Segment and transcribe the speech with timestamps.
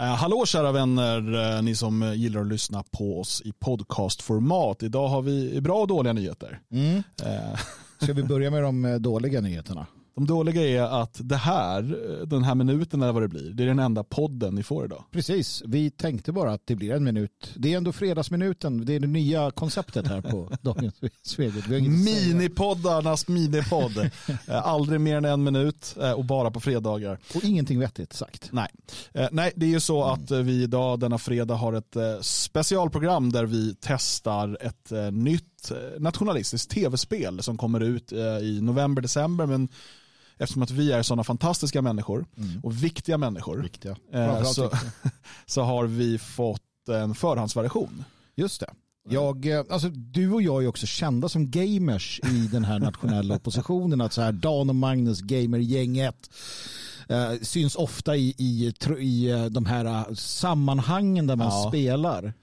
[0.00, 4.82] Eh, hallå kära vänner, eh, ni som gillar att lyssna på oss i podcastformat.
[4.82, 6.60] Idag har vi bra och dåliga nyheter.
[6.70, 7.02] Mm.
[8.02, 9.86] Ska vi börja med de eh, dåliga nyheterna?
[10.14, 11.82] De dåliga är att det här,
[12.26, 15.04] den här minuten eller vad det blir, det är den enda podden ni får idag.
[15.10, 17.52] Precis, vi tänkte bara att det blir en minut.
[17.56, 21.68] Det är ändå fredagsminuten, det är det nya konceptet här på Dagens Svegot.
[21.68, 24.10] Minipoddarnas minipodd.
[24.48, 27.18] Eh, aldrig mer än en minut eh, och bara på fredagar.
[27.34, 28.48] Och ingenting vettigt sagt.
[28.52, 28.68] Nej,
[29.14, 33.44] eh, Nej det är ju så att vi idag denna fredag har ett specialprogram där
[33.44, 39.68] vi testar ett nytt nationalistiskt tv-spel som kommer ut i november, december men
[40.42, 42.60] eftersom att vi är sådana fantastiska människor mm.
[42.62, 43.96] och viktiga människor viktiga.
[44.12, 44.70] Eh, så,
[45.46, 48.04] så har vi fått en förhandsversion.
[48.36, 48.70] Just det.
[49.08, 53.34] Jag, eh, alltså, du och jag är också kända som gamers i den här nationella
[53.36, 54.00] oppositionen.
[54.00, 56.30] Att så här, Dan och Magnus, gamergänget,
[57.08, 61.68] eh, syns ofta i, i, i eh, de här sammanhangen där man ja.
[61.68, 62.34] spelar.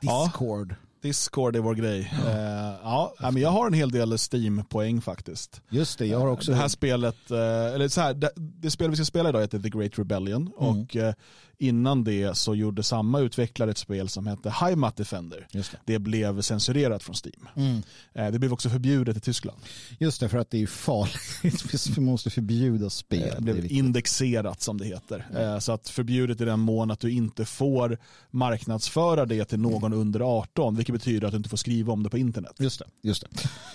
[0.00, 0.74] Discord.
[1.04, 2.12] Discord är vår grej.
[2.24, 2.30] Ja.
[2.30, 5.60] Uh, ja, men jag har en hel del Steam-poäng faktiskt.
[5.70, 6.50] Just det, jag har också.
[6.50, 9.58] Det här spelet, uh, eller så här, det, det, spel vi ska spela idag heter
[9.58, 10.52] The Great Rebellion mm.
[10.52, 11.12] och uh,
[11.58, 15.46] innan det så gjorde samma utvecklare ett spel som hette Heimat Defender.
[15.52, 15.70] Det.
[15.84, 15.98] det.
[15.98, 17.48] blev censurerat från Steam.
[17.56, 18.32] Mm.
[18.32, 19.58] det blev också förbjudet i Tyskland.
[19.98, 21.88] Just det, för att det är farligt.
[21.96, 23.34] vi måste förbjuda spel.
[23.36, 25.26] det blev det indexerat som det heter.
[25.30, 25.60] Mm.
[25.60, 27.98] så att förbjudet i den mån att du inte får
[28.30, 32.10] marknadsföra det till någon under 18, vilket betyder att du inte får skriva om det
[32.10, 32.52] på internet.
[32.58, 32.84] Just det.
[33.02, 33.24] Just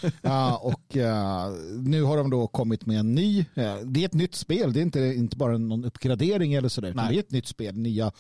[0.01, 0.27] det.
[0.29, 4.13] uh, och uh, nu har de då kommit med en ny, uh, det är ett
[4.13, 7.47] nytt spel, det är inte, inte bara någon uppgradering eller sådär, det är ett nytt
[7.47, 8.11] spel, nya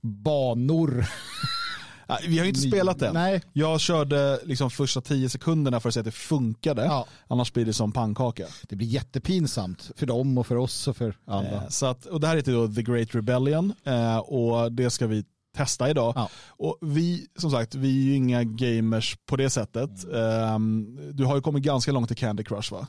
[0.00, 1.06] banor.
[2.28, 3.14] Vi har inte spelat den.
[3.14, 3.42] Nej.
[3.52, 6.84] Jag körde liksom första tio sekunderna för att se att det funkade.
[6.84, 7.06] Ja.
[7.28, 8.46] Annars blir det som pannkaka.
[8.68, 11.52] Det blir jättepinsamt för dem och för oss och för andra.
[11.52, 15.06] Eh, så att, och det här heter då The Great Rebellion eh, och det ska
[15.06, 15.24] vi
[15.56, 16.12] testa idag.
[16.16, 16.28] Ja.
[16.48, 19.90] Och vi, som sagt, vi är ju inga gamers på det sättet.
[20.04, 22.86] Um, du har ju kommit ganska långt i Candy Crush va?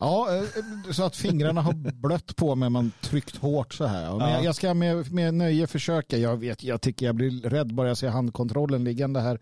[0.00, 4.18] Ja, eh, så att fingrarna har blött på mig man tryckt hårt så här.
[4.18, 4.42] Men ja.
[4.42, 6.16] jag ska med, med nöje försöka.
[6.16, 9.38] Jag vet, jag tycker jag blir rädd bara jag ser handkontrollen liggande här.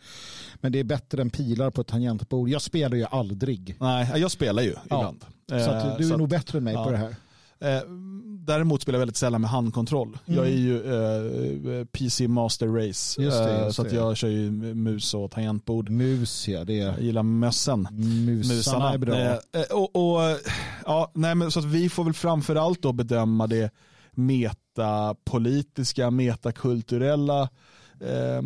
[0.54, 2.48] Men det är bättre än pilar på ett tangentbord.
[2.48, 3.76] Jag spelar ju aldrig.
[3.80, 5.24] Nej, jag spelar ju ibland.
[5.46, 5.64] Ja.
[5.64, 6.84] Så att du är så nog att, bättre än mig ja.
[6.84, 7.16] på det här.
[7.60, 7.80] Eh,
[8.48, 10.18] däremot spelar jag väldigt sällan med handkontroll.
[10.26, 10.38] Mm.
[10.38, 10.76] Jag är ju
[11.80, 13.22] eh, PC Master Race.
[13.22, 15.90] Just det, eh, just så att jag kör ju mus och tangentbord.
[15.90, 16.86] Mus ja, det är...
[16.86, 17.88] Jag gillar mössen.
[17.90, 18.92] Musarna Musarna.
[18.92, 19.16] är bra.
[19.16, 20.38] Eh, eh, och, och,
[20.86, 23.70] ja, nej, men så att vi får väl framförallt då bedöma det
[24.12, 27.48] metapolitiska, metakulturella
[28.00, 28.42] eh,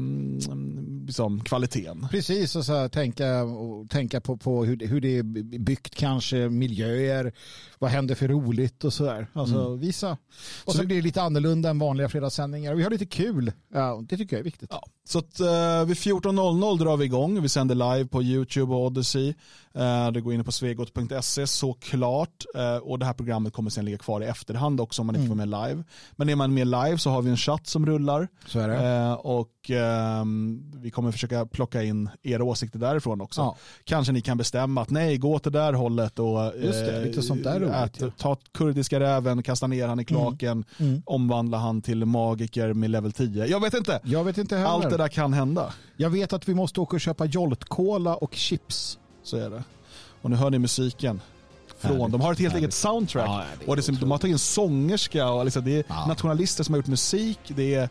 [1.07, 2.07] liksom, kvaliteten.
[2.11, 5.23] Precis, och så här, tänka, och tänka på, på hur, hur det är
[5.59, 7.33] byggt kanske, miljöer,
[7.79, 9.27] vad händer för roligt och sådär.
[9.33, 9.81] Alltså mm.
[9.81, 10.17] visa.
[10.65, 12.75] Och så, så blir det lite annorlunda än vanliga fredagssändningar.
[12.75, 13.53] Vi har lite kul.
[13.73, 14.71] Ja, det tycker jag är viktigt.
[14.73, 14.87] Ja.
[15.05, 17.43] Så att, uh, vid 14.00 drar vi igång.
[17.43, 19.35] Vi sänder live på YouTube och Odyssey.
[19.77, 22.45] Uh, det går in på svegot.se såklart.
[22.57, 25.27] Uh, och det här programmet kommer sen ligga kvar i efterhand också om man inte
[25.27, 25.39] mm.
[25.39, 25.85] får med live.
[26.13, 28.29] Men är man med live så har vi en chatt som rullar.
[28.57, 29.71] Uh, och
[30.21, 33.41] um, vi kommer försöka plocka in era åsikter därifrån också.
[33.41, 33.57] Ja.
[33.85, 38.19] Kanske ni kan bestämma att nej, gå till det där hållet och det, där ät,
[38.19, 40.93] ta kurdiska räven, kasta ner han i klaken, mm.
[40.93, 41.03] Mm.
[41.07, 43.47] omvandla han till magiker med level 10.
[43.47, 44.01] Jag vet inte.
[44.05, 44.71] Jag vet inte heller.
[44.71, 45.73] Allt det där kan hända.
[45.97, 48.99] Jag vet att vi måste åka och köpa Jolt-Cola och chips.
[49.23, 49.65] Så är det.
[50.23, 51.21] Och nu hör ni musiken.
[51.79, 52.11] Från.
[52.11, 53.29] De har ett helt eget soundtrack.
[53.29, 56.07] Ja, och det, de har tagit in sångerska och liksom, det är ja.
[56.07, 57.39] nationalister som har gjort musik.
[57.47, 57.89] Det är,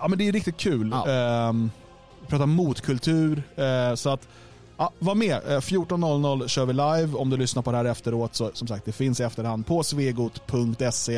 [0.00, 0.90] ja, men det är riktigt kul.
[1.06, 1.48] Ja.
[1.48, 1.70] Um,
[2.28, 3.42] prata motkultur.
[3.58, 4.28] Uh, så att
[4.76, 5.42] Ja, var med.
[5.42, 7.18] 14.00 kör vi live.
[7.18, 9.82] Om du lyssnar på det här efteråt så som sagt det finns i efterhand på
[9.82, 11.16] svegot.se.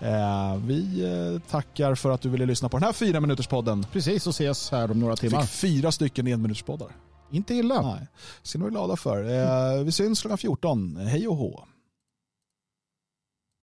[0.00, 3.86] Eh, vi eh, tackar för att du ville lyssna på den här fyra minuters podden.
[3.92, 5.40] Precis och ses här om några timmar.
[5.40, 6.88] Fick fyra stycken enminuterspoddar.
[7.30, 7.82] Inte illa.
[7.82, 8.06] Nej,
[8.42, 9.24] ska ni vara glada för.
[9.24, 10.96] Eh, vi syns klockan 14.
[10.96, 11.64] Hej och hå.